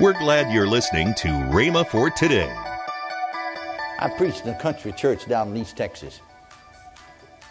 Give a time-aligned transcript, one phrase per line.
[0.00, 2.54] We're glad you're listening to Rhema for today.
[3.98, 6.20] I preached in a country church down in East Texas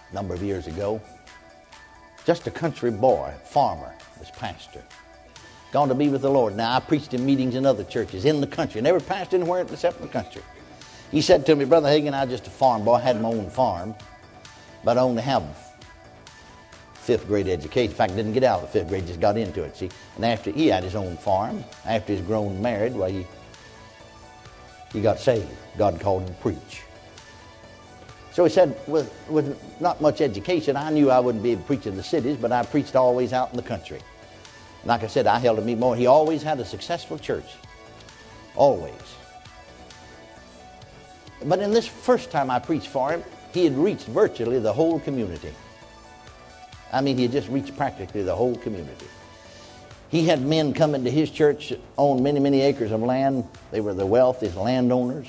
[0.10, 1.02] a number of years ago.
[2.26, 4.82] Just a country boy, farmer, was pastor.
[5.74, 6.56] Gone to be with the Lord.
[6.56, 8.80] Now, I preached in meetings in other churches in the country.
[8.80, 10.42] Never passed anywhere except in the country.
[11.12, 12.94] He said to me, Brother Hagin, I was just a farm boy.
[12.94, 13.94] I had my own farm,
[14.86, 15.44] but I only have
[17.08, 17.90] fifth grade education.
[17.92, 19.78] In fact, didn't get out of the fifth grade, just got into it.
[19.78, 23.26] See, and after he had his own farm, after he's grown married, well, he
[24.92, 25.50] he got saved.
[25.78, 26.84] God called him to preach.
[28.34, 31.68] So he said, with, with not much education, I knew I wouldn't be able to
[31.68, 34.00] preach in the cities, but I preached always out in the country.
[34.82, 35.96] And like I said, I held to me more.
[35.96, 37.56] He always had a successful church.
[38.56, 38.94] Always.
[41.46, 45.00] But in this first time I preached for him, he had reached virtually the whole
[45.00, 45.54] community.
[46.92, 49.08] I mean, he just reached practically the whole community.
[50.10, 53.44] He had men come into his church, owned many, many acres of land.
[53.72, 55.28] They were the wealthiest landowners.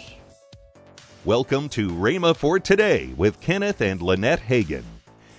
[1.25, 4.85] Welcome to Rhema for Today with Kenneth and Lynette Hagin.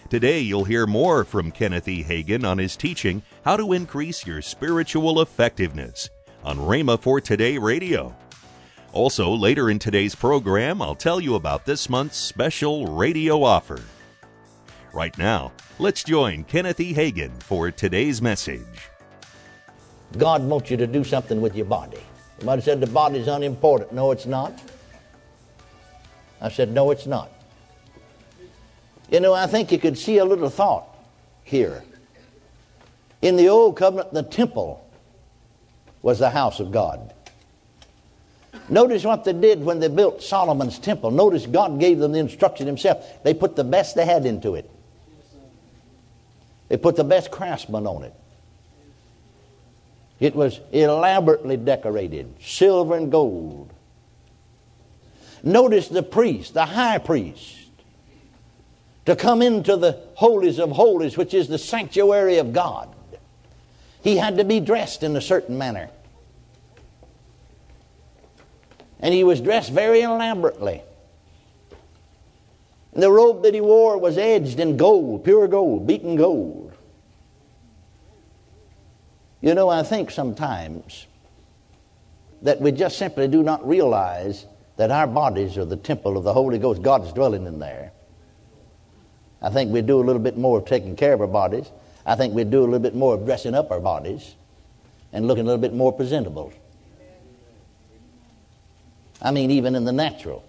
[0.10, 2.04] Today you'll hear more from Kenneth E.
[2.04, 6.10] Hagin on his teaching, How to Increase Your Spiritual Effectiveness,
[6.44, 8.14] on Rhema for Today Radio.
[8.92, 13.80] Also, later in today's program, I'll tell you about this month's special radio offer.
[14.94, 16.94] Right now, let's join Kenneth E.
[16.94, 18.90] Hagin for today's message.
[20.18, 22.00] God wants you to do something with your body.
[22.40, 23.94] Somebody said the body's unimportant.
[23.94, 24.60] No, it's not.
[26.42, 27.30] I said, no, it's not.
[29.12, 30.88] You know, I think you could see a little thought
[31.44, 31.84] here.
[33.22, 34.84] In the old covenant, the temple
[36.02, 37.14] was the house of God.
[38.70, 41.12] Notice what they did when they built Solomon's temple.
[41.12, 43.06] Notice God gave them the instruction himself.
[43.24, 44.70] They put the best they had into it.
[46.70, 48.14] They put the best craftsmen on it.
[50.20, 53.72] It was elaborately decorated, silver and gold.
[55.44, 57.56] Notice the priest, the high priest,
[59.06, 62.94] to come into the holies of holies, which is the sanctuary of God.
[64.04, 65.90] He had to be dressed in a certain manner.
[69.00, 70.84] And he was dressed very elaborately.
[72.94, 76.69] And the robe that he wore was edged in gold, pure gold, beaten gold.
[79.42, 81.08] You know, I think sometimes
[82.42, 84.46] that we just simply do not realize
[84.78, 86.82] that our bodies are the temple of the Holy Ghost.
[86.82, 87.92] God is dwelling in there.
[89.42, 91.70] I think we do a little bit more of taking care of our bodies.
[92.06, 94.36] I think we do a little bit more of dressing up our bodies
[95.14, 96.52] and looking a little bit more presentable.
[99.22, 100.44] I mean, even in the natural.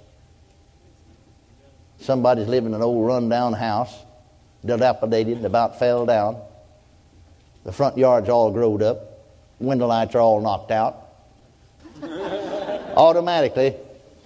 [1.98, 3.94] Somebody's living in an old rundown house,
[4.64, 6.40] dilapidated, and about fell down.
[7.64, 9.28] The front yard's all growed up.
[9.58, 11.08] Window lights are all knocked out.
[12.02, 13.76] Automatically,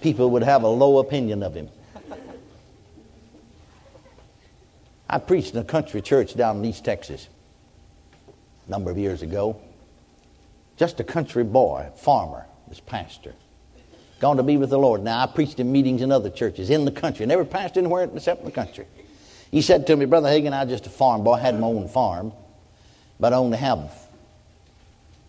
[0.01, 1.69] people would have a low opinion of him.
[5.09, 7.27] I preached in a country church down in East Texas
[8.67, 9.61] a number of years ago.
[10.77, 13.33] Just a country boy, farmer, was pastor.
[14.19, 15.03] Gone to be with the Lord.
[15.03, 17.25] Now, I preached in meetings in other churches in the country.
[17.25, 18.85] Never passed anywhere except in the country.
[19.51, 21.33] He said to me, Brother Hagin, I was just a farm boy.
[21.33, 22.33] I had my own farm,
[23.19, 23.91] but I only have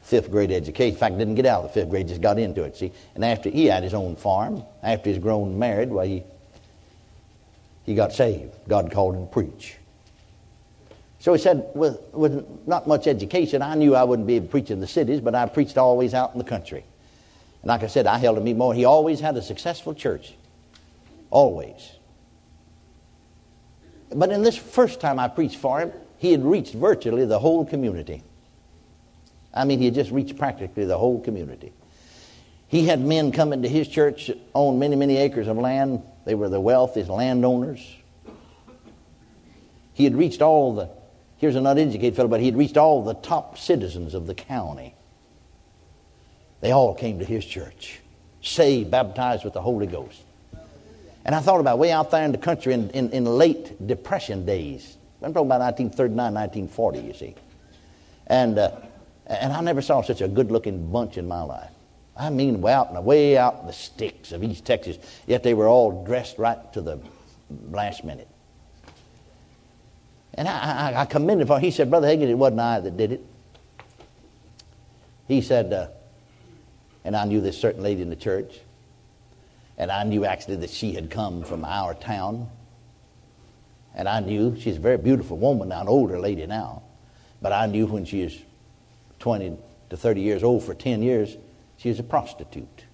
[0.03, 0.95] fifth grade education.
[0.95, 2.77] In fact, didn't get out of the fifth grade, just got into it.
[2.77, 6.23] See, and after he had his own farm, after he's grown married, well, he
[7.87, 8.53] he got saved.
[8.69, 9.77] God called him to preach.
[11.21, 14.51] So he said, with, with not much education, I knew I wouldn't be able to
[14.51, 16.85] preach in the cities, but I preached always out in the country.
[17.63, 18.75] And like I said, I held to me more.
[18.75, 20.35] He always had a successful church.
[21.31, 21.93] Always.
[24.15, 27.65] But in this first time I preached for him, he had reached virtually the whole
[27.65, 28.23] community.
[29.53, 31.73] I mean, he had just reached practically the whole community.
[32.69, 36.03] He had men come into his church, owned many, many acres of land.
[36.25, 37.97] They were the wealthiest landowners.
[39.95, 40.91] He had reached all the,
[41.39, 44.95] here's an uneducated fellow, but he had reached all the top citizens of the county.
[46.61, 48.01] They all came to his church,
[48.43, 50.23] saved, baptized with the Holy Ghost.
[51.25, 54.45] And I thought about way out there in the country in, in, in late Depression
[54.45, 54.97] days.
[55.27, 57.35] I'm talking about 1939, 1940, you see.
[58.29, 58.77] And, uh,
[59.27, 61.73] and I never saw such a good looking bunch in my life.
[62.17, 65.43] I mean, way out, in the, way out in the sticks of East Texas, yet
[65.43, 67.01] they were all dressed right to the
[67.71, 68.29] last minute.
[70.35, 71.61] And I, I, I commended him.
[71.61, 73.27] He said, Brother Hagin, it wasn't I that did it.
[75.27, 75.89] He said, uh,
[77.05, 78.61] and I knew this certain lady in the church,
[79.77, 82.49] and I knew actually that she had come from our town.
[83.97, 86.83] And I knew she's a very beautiful woman now, an older lady now.
[87.43, 88.39] But I knew when she was
[89.19, 89.57] 20
[89.91, 91.37] to 30 years old for 10 years,
[91.77, 92.85] She was a prostitute.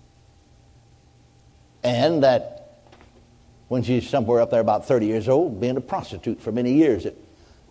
[1.83, 2.81] And that
[3.69, 7.05] when she's somewhere up there about 30 years old, being a prostitute for many years,
[7.05, 7.17] that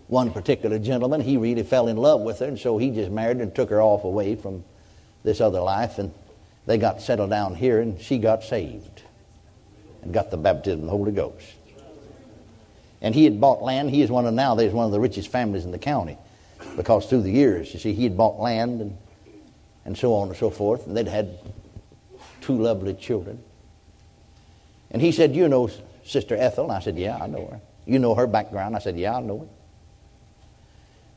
[0.07, 3.37] one particular gentleman, he really fell in love with her, and so he just married
[3.37, 4.63] and took her off away from
[5.23, 6.13] this other life, and
[6.65, 9.03] they got settled down here, and she got saved
[10.01, 11.45] and got the baptism of the Holy Ghost.
[13.01, 13.89] And he had bought land.
[13.89, 16.17] He is one of now, there's one of the richest families in the county
[16.75, 18.97] because through the years, you see, he had bought land and,
[19.85, 21.39] and so on and so forth, and they'd had
[22.41, 23.43] two lovely children.
[24.91, 25.69] And he said, You know
[26.03, 26.65] Sister Ethel?
[26.65, 27.61] And I said, Yeah, I know her.
[27.85, 28.75] You know her background?
[28.75, 29.49] I said, Yeah, I know it.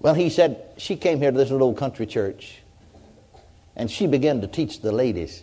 [0.01, 2.61] Well, he said, She came here to this little country church,
[3.77, 5.43] and she began to teach the ladies.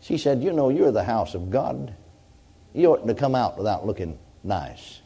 [0.00, 1.94] She said, You know, you're the house of God.
[2.74, 5.01] You oughtn't to come out without looking nice.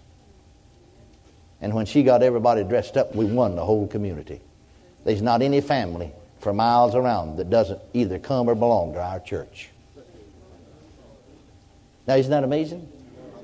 [1.61, 4.41] And when she got everybody dressed up, we won the whole community.
[5.05, 9.21] There's not any family for miles around that doesn't either come or belong to our
[9.21, 9.71] church.
[12.07, 12.89] Now, isn't that amazing?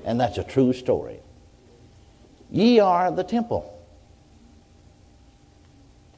[0.05, 1.19] And that's a true story.
[2.51, 3.69] Ye are the temple.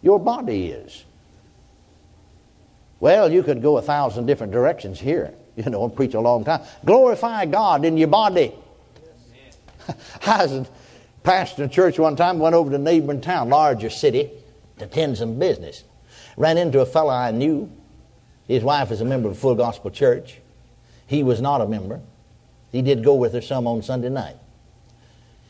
[0.01, 1.05] Your body is.
[2.99, 6.43] Well, you could go a thousand different directions here, you know, and preach a long
[6.43, 6.61] time.
[6.83, 8.53] Glorify God in your body.
[10.25, 10.67] I was
[11.25, 14.29] pastor in church one time, went over to a neighboring town, larger city,
[14.77, 15.83] to attend some business.
[16.37, 17.69] Ran into a fellow I knew.
[18.47, 20.37] His wife is a member of a full gospel church.
[21.07, 21.99] He was not a member.
[22.71, 24.37] He did go with her some on Sunday night.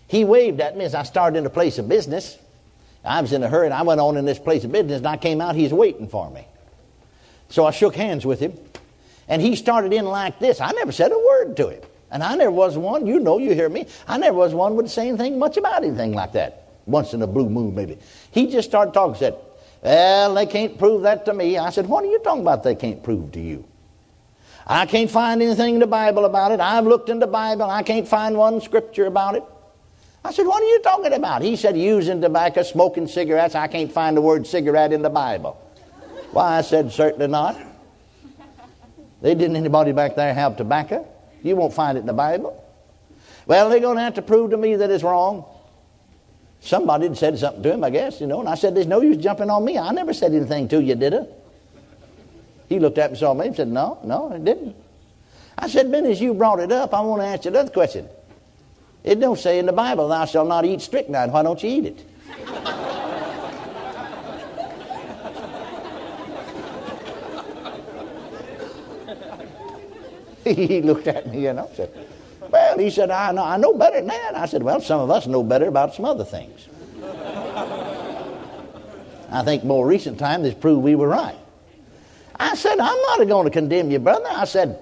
[0.08, 2.38] He waved at me as I started in a place of business.
[3.04, 5.08] I was in a hurry, and I went on in this place of business, and
[5.08, 6.48] I came out, he's waiting for me.
[7.50, 8.58] So I shook hands with him,
[9.28, 10.62] and he started in like this.
[10.62, 11.82] I never said a word to him.
[12.12, 14.90] And I never was one, you know, you hear me, I never was one would
[14.90, 16.70] say anything much about anything like that.
[16.86, 17.98] Once in a blue moon, maybe.
[18.32, 19.36] He just started talking, said,
[19.82, 21.58] Well, they can't prove that to me.
[21.58, 23.66] I said, What are you talking about they can't prove to you?
[24.68, 26.60] I can't find anything in the Bible about it.
[26.60, 27.64] I've looked in the Bible.
[27.64, 29.44] I can't find one scripture about it.
[30.24, 31.42] I said, What are you talking about?
[31.42, 33.56] He said, Using tobacco, smoking cigarettes.
[33.56, 35.54] I can't find the word cigarette in the Bible.
[36.32, 37.60] Why, I said, Certainly not.
[39.22, 41.08] They didn't anybody back there have tobacco.
[41.46, 42.60] You won't find it in the Bible.
[43.46, 45.46] Well, they're going to have to prove to me that it's wrong.
[46.60, 49.02] Somebody had said something to him, I guess, you know, and I said, There's no
[49.02, 49.78] use jumping on me.
[49.78, 51.28] I never said anything to you, did I?
[52.68, 54.76] He looked at me, saw me, and said, No, no, it didn't.
[55.56, 58.10] I said, Ben, as you brought it up, I want to ask you another question.
[59.04, 61.32] It don't say in the Bible, Thou shalt not eat strychnine.
[61.32, 62.95] Why don't you eat it?
[70.54, 71.92] he looked at me, you know, said,
[72.52, 74.36] Well, he said, I know, I know better than that.
[74.36, 76.68] I said, Well, some of us know better about some other things.
[79.32, 81.36] I think more recent time has proved we were right.
[82.40, 84.28] I said, I'm not going to condemn you, brother.
[84.30, 84.80] I said,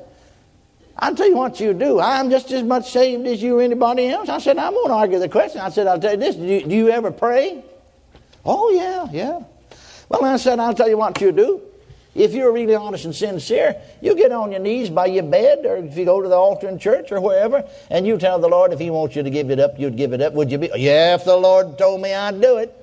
[0.97, 1.99] I'll tell you what you do.
[1.99, 4.29] I'm just as much saved as you or anybody else.
[4.29, 5.61] I said, I'm going to argue the question.
[5.61, 6.35] I said, I'll tell you this.
[6.35, 7.63] Do you, do you ever pray?
[8.45, 9.43] Oh, yeah, yeah.
[10.09, 11.61] Well, I said, I'll tell you what you do.
[12.15, 15.77] If you're really honest and sincere, you get on your knees by your bed, or
[15.77, 18.71] if you go to the altar in church or wherever, and you tell the Lord
[18.71, 20.33] if He wants you to give it up, you'd give it up.
[20.33, 20.69] Would you be?
[20.75, 22.79] Yeah, if the Lord told me I'd do it.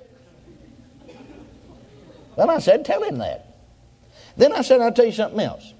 [2.34, 3.46] Well, I said, tell Him that.
[4.36, 5.74] Then I said, I'll tell you something else.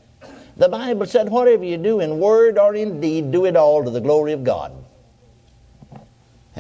[0.57, 3.91] The Bible said, whatever you do in word or in deed, do it all to
[3.91, 4.73] the glory of God.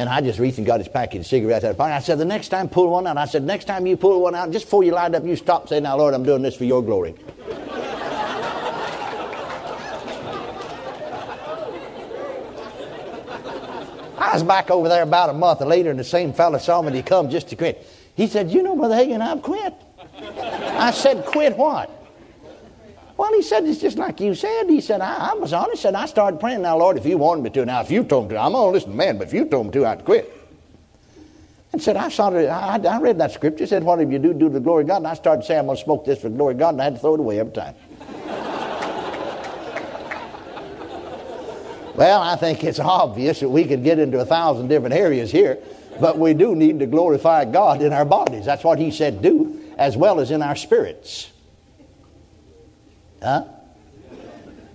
[0.00, 1.92] And I just reached and got his package of cigarettes out of pocket.
[1.92, 3.18] I said, the next time, pull one out.
[3.18, 5.68] I said, next time you pull one out, just before you light up, you stop
[5.68, 7.14] say, now, Lord, I'm doing this for your glory.
[14.16, 16.86] I was back over there about a month later, and the same fellow saw me,
[16.86, 17.86] and he come just to quit.
[18.14, 19.74] He said, you know, Brother Hagin, I've quit.
[20.18, 21.90] I said, quit what?
[23.20, 24.70] Well, he said, it's just like you said.
[24.70, 25.82] He said, I, I was honest.
[25.82, 28.30] Said, I started praying, now, Lord, if you wanted me to, now, if you told
[28.30, 30.34] me to, I'm going to listen man, but if you told me to, I'd quit.
[31.74, 33.66] And said, I it, I, I read that scripture.
[33.66, 34.96] Said, whatever you do, do to the glory of God.
[34.96, 36.80] And I started saying, I'm going to smoke this for the glory of God, and
[36.80, 37.74] I had to throw it away every time.
[41.96, 45.58] well, I think it's obvious that we could get into a thousand different areas here,
[46.00, 48.46] but we do need to glorify God in our bodies.
[48.46, 51.30] That's what he said do as well as in our spirits.
[53.22, 53.44] Huh?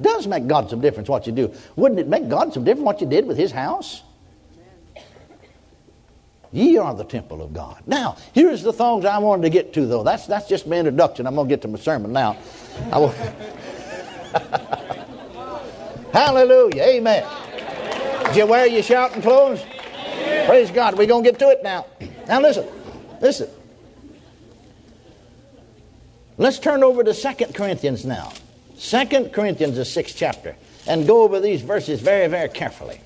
[0.02, 1.54] Does make God some difference what you do.
[1.76, 4.04] Wouldn't it make God some difference what you did with his house?
[6.52, 7.82] Ye are the temple of God.
[7.86, 10.04] Now, here's the thongs I wanted to get to, though.
[10.04, 11.28] That's, that's just my introduction.
[11.28, 12.38] I'm going to get to my sermon now.
[16.14, 16.82] Hallelujah.
[16.82, 17.28] Amen.
[18.28, 19.64] Did you wear your shouting clothes?
[20.46, 20.98] Praise God.
[20.98, 21.88] We're going to get to it now.
[22.28, 22.66] Now, listen.
[23.20, 23.50] Listen.
[26.38, 28.34] Let's turn over to Second Corinthians now.
[28.78, 33.00] Second Corinthians, the sixth chapter, and go over these verses very, very carefully.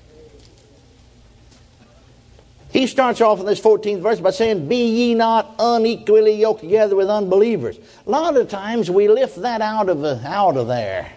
[2.72, 6.94] He starts off in this 14th verse by saying, Be ye not unequally yoked together
[6.94, 7.78] with unbelievers.
[8.06, 11.12] A lot of times we lift that out of, uh, out of there.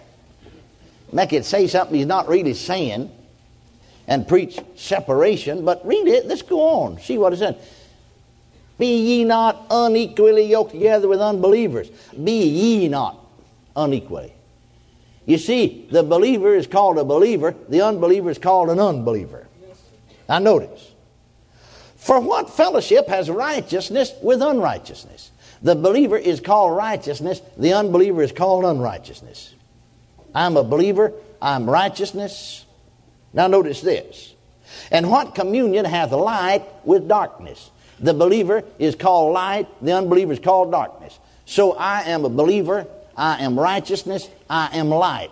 [1.12, 3.10] Make it say something he's not really saying
[4.08, 6.26] and preach separation, but read it.
[6.26, 7.00] Let's go on.
[7.00, 7.58] See what it said.
[8.78, 11.88] Be ye not unequally yoked together with unbelievers.
[12.22, 13.18] Be ye not
[13.76, 14.32] unequally.
[15.26, 19.46] You see, the believer is called a believer, the unbeliever is called an unbeliever.
[20.28, 20.92] Now, notice.
[21.96, 25.30] For what fellowship has righteousness with unrighteousness?
[25.62, 29.54] The believer is called righteousness, the unbeliever is called unrighteousness.
[30.34, 32.66] I'm a believer, I'm righteousness.
[33.32, 34.34] Now, notice this.
[34.90, 37.70] And what communion hath light with darkness?
[38.00, 41.18] The believer is called light, the unbeliever is called darkness.
[41.46, 42.86] So I am a believer,
[43.16, 45.30] I am righteousness, I am light.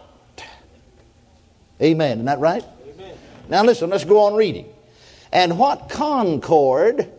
[1.81, 2.19] Amen.
[2.19, 2.65] Isn't that right?
[2.95, 3.17] Amen.
[3.49, 4.67] Now listen, let's go on reading.
[5.33, 7.11] And what concord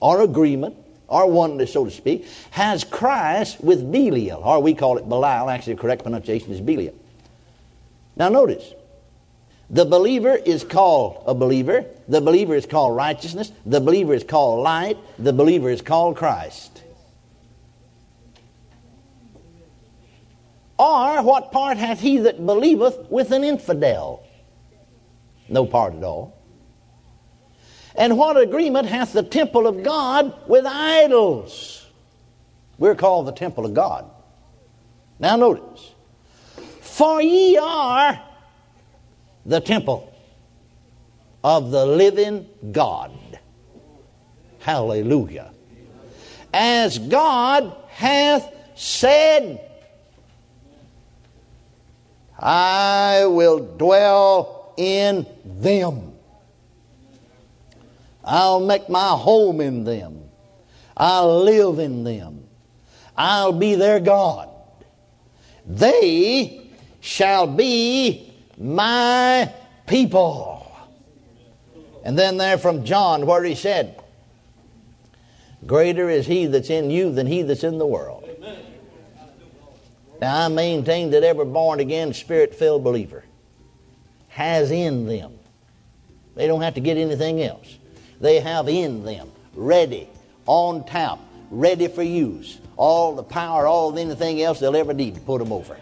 [0.00, 0.76] or agreement
[1.08, 5.74] or oneness, so to speak, has Christ with Belial, or we call it Belial, actually
[5.74, 6.94] the correct pronunciation is Belial.
[8.16, 8.74] Now notice,
[9.70, 14.64] the believer is called a believer, the believer is called righteousness, the believer is called
[14.64, 16.82] light, the believer is called Christ.
[20.76, 24.24] Or what part hath he that believeth with an infidel?
[25.48, 26.36] No part at all.
[27.94, 31.86] And what agreement hath the temple of God with idols?
[32.78, 34.10] We're called the temple of God.
[35.18, 35.92] Now notice.
[36.80, 38.20] For ye are
[39.46, 40.12] the temple
[41.42, 43.10] of the living God.
[44.58, 45.52] Hallelujah.
[46.52, 49.60] As God hath said,
[52.38, 56.10] I will dwell in them
[58.24, 60.22] I'll make my home in them.
[60.96, 62.44] I'll live in them.
[63.16, 64.48] I'll be their God.
[65.66, 66.70] They
[67.00, 68.29] shall be
[68.60, 69.52] my
[69.86, 70.70] people.
[72.04, 74.00] And then there from John, where he said,
[75.66, 78.28] Greater is he that's in you than he that's in the world.
[80.20, 83.24] Now, I maintain that every born again, spirit filled believer
[84.28, 85.32] has in them.
[86.36, 87.78] They don't have to get anything else
[88.20, 90.08] they have in them, ready,
[90.46, 91.18] on tap,
[91.50, 92.60] ready for use.
[92.76, 95.76] All the power, all anything else they'll ever need to put them over.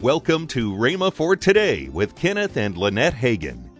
[0.00, 3.70] Welcome to Rhema for Today with Kenneth and Lynette Hagin.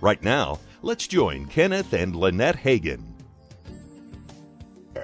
[0.00, 3.08] Right now, let's join Kenneth and Lynette Hagin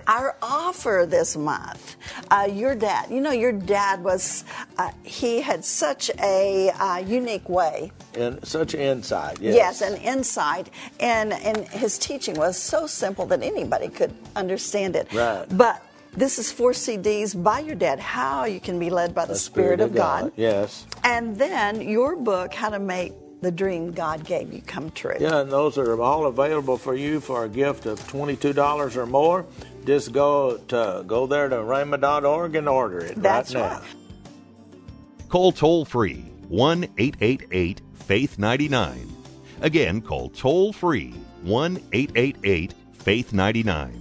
[0.06, 1.96] our offer this month.
[2.30, 4.44] Uh, your dad, you know, your dad was,
[4.78, 7.92] uh, he had such a uh, unique way.
[8.14, 9.54] And such insight, yes.
[9.54, 10.70] Yes, an insight.
[11.00, 15.12] And, and his teaching was so simple that anybody could understand it.
[15.12, 15.46] Right.
[15.50, 15.82] But
[16.16, 19.38] this is four CDs by your dad, How You Can Be Led by the, the
[19.38, 20.22] Spirit, Spirit, of God.
[20.22, 20.32] God.
[20.36, 20.86] Yes.
[21.02, 23.12] And then your book, How to Make
[23.44, 25.16] the dream God gave you come true.
[25.20, 29.46] Yeah, and those are all available for you for a gift of $22 or more.
[29.84, 33.78] Just go to go there to rhema.org and order it That's right now.
[33.80, 35.28] Right.
[35.28, 39.12] Call toll free 1 888 Faith 99.
[39.60, 44.00] Again, call toll free 1 888 Faith 99.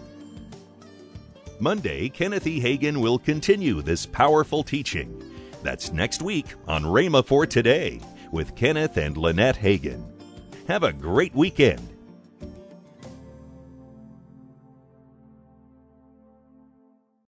[1.61, 2.59] Monday, Kenneth E.
[2.59, 5.21] Hagin will continue this powerful teaching.
[5.61, 8.01] That's next week on Rhema for Today
[8.31, 10.03] with Kenneth and Lynette Hagin.
[10.67, 11.90] Have a great weekend